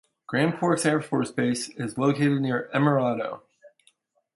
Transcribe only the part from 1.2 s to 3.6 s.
Base is located near Emerado.